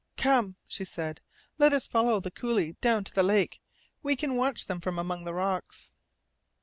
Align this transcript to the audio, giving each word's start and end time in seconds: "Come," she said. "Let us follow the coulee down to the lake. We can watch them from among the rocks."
"Come," 0.17 0.55
she 0.67 0.83
said. 0.83 1.21
"Let 1.59 1.73
us 1.73 1.87
follow 1.87 2.19
the 2.19 2.31
coulee 2.31 2.75
down 2.81 3.03
to 3.03 3.13
the 3.13 3.21
lake. 3.21 3.61
We 4.01 4.15
can 4.15 4.35
watch 4.35 4.65
them 4.65 4.79
from 4.81 4.97
among 4.97 5.25
the 5.25 5.33
rocks." 5.35 5.91